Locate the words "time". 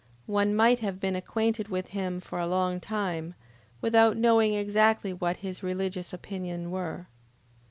2.79-3.35